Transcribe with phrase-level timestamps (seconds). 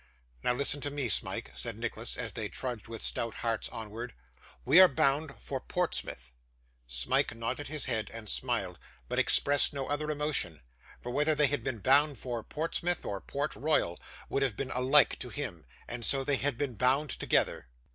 [0.41, 4.13] 'Now listen to me, Smike,' said Nicholas, as they trudged with stout hearts onwards.
[4.65, 6.31] 'We are bound for Portsmouth.'
[6.87, 10.61] Smike nodded his head and smiled, but expressed no other emotion;
[10.99, 15.19] for whether they had been bound for Portsmouth or Port Royal would have been alike
[15.19, 15.67] to him,
[16.01, 17.67] so they had been bound together.